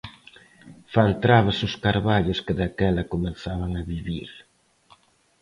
Fan 0.93 1.11
trabes 1.23 1.57
os 1.67 1.73
carballos 1.85 2.39
que 2.45 2.57
daquela 2.59 3.09
comezaban 3.13 3.71
a 3.79 3.83
vivir. 3.91 4.29